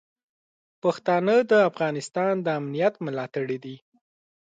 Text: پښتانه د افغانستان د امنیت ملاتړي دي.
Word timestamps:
پښتانه 0.83 1.35
د 1.51 1.53
افغانستان 1.69 2.33
د 2.41 2.47
امنیت 2.59 2.93
ملاتړي 3.05 3.57
دي. 3.65 3.75